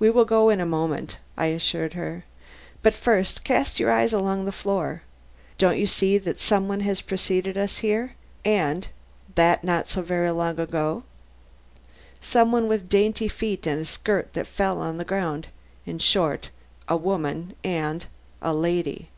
[0.00, 2.24] "We will go in a moment," I assured her;
[2.82, 5.02] "but, first, cast your eyes along the floor.
[5.56, 8.88] Don't you see that some one has preceded us here; and
[9.36, 11.04] that not so very long ago?
[12.20, 15.46] Some one with dainty feet and a skirt that fell on the ground;
[15.84, 16.50] in short,
[16.88, 18.06] a woman and
[18.42, 19.10] a lady!"